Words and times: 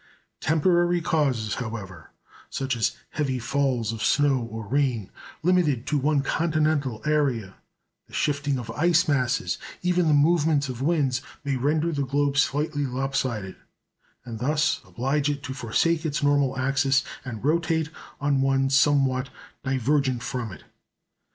Temporary 0.39 0.99
causes, 0.99 1.53
however, 1.53 2.09
such 2.49 2.75
as 2.75 2.97
heavy 3.11 3.37
falls 3.37 3.91
of 3.91 4.03
snow 4.03 4.39
or 4.41 4.65
rain 4.67 5.11
limited 5.43 5.85
to 5.85 5.99
one 5.99 6.23
continental 6.23 7.03
area, 7.05 7.53
the 8.07 8.13
shifting 8.15 8.57
of 8.57 8.71
ice 8.71 9.07
masses, 9.07 9.59
even 9.83 10.07
the 10.07 10.13
movements 10.15 10.69
of 10.69 10.81
winds, 10.81 11.21
may 11.43 11.55
render 11.55 11.91
the 11.91 12.03
globe 12.07 12.35
slightly 12.37 12.81
lop 12.85 13.13
sided, 13.13 13.57
and 14.25 14.39
thus 14.39 14.81
oblige 14.85 15.29
it 15.29 15.43
to 15.43 15.53
forsake 15.53 16.03
its 16.03 16.23
normal 16.23 16.57
axis, 16.57 17.03
and 17.23 17.45
rotate 17.45 17.91
on 18.19 18.41
one 18.41 18.71
somewhat 18.71 19.29
divergent 19.63 20.23
from 20.23 20.51
it. 20.51 20.63